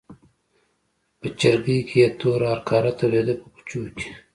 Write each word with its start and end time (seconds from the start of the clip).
په 1.19 1.27
چرګۍ 1.39 1.79
کې 1.89 1.97
یې 2.03 2.07
توره 2.19 2.47
هرکاره 2.53 2.91
تودېده 2.97 3.33
په 3.41 3.45
کوچو 3.53 3.81
کې. 3.97 4.09